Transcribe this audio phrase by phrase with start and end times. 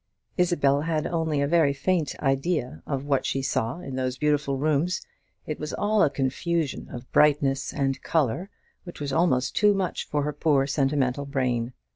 [0.35, 4.99] Isabel had only a very faint idea of what she saw in those beautiful rooms.
[5.45, 8.49] It was all a confusion of brightness and colour,
[8.83, 11.73] which was almost too much for her poor sentimental brain.